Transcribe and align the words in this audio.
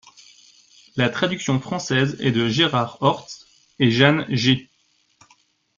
La 0.95 1.09
traduction 1.11 1.59
française 1.59 2.17
est 2.21 2.31
de 2.31 2.47
Gérard 2.47 2.97
Horst 3.01 3.45
et 3.77 3.91
Jeanne-G. 3.91 4.67